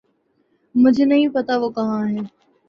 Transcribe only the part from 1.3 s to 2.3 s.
پتا وہ کہاں ہے